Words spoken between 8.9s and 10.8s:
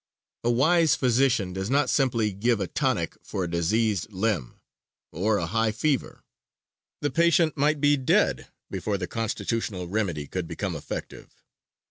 the constitutional remedy could become